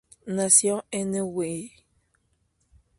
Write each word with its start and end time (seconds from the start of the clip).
Nació 0.25 0.83
en 0.89 1.11
Neuwied. 1.11 1.69